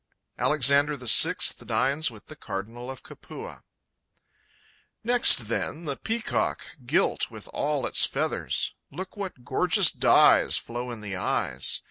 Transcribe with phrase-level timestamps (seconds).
[0.39, 3.61] Alexander VI Dines with the Cardinal of Capua
[5.03, 8.73] Next, then, the peacock, gilt With all its feathers.
[8.89, 11.79] Look, what gorgeous dyes Flow in the eyes!